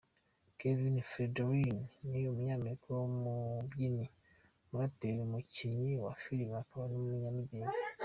[0.57, 4.05] Kevin Federline ni umunyamerika w’umubyinnyi,
[4.63, 7.71] umuraperi, umukinnyi wa Filime akaba n’umunyamideri.